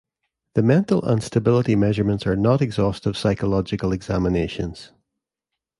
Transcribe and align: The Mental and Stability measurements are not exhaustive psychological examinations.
The 0.55 0.63
Mental 0.63 1.03
and 1.05 1.21
Stability 1.21 1.75
measurements 1.75 2.25
are 2.25 2.35
not 2.35 2.59
exhaustive 2.59 3.15
psychological 3.15 3.91
examinations. 3.91 4.93